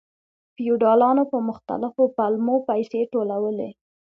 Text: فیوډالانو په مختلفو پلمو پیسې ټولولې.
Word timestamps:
فیوډالانو 0.55 1.23
په 1.31 1.37
مختلفو 1.49 2.03
پلمو 2.15 2.55
پیسې 2.69 3.01
ټولولې. 3.13 3.69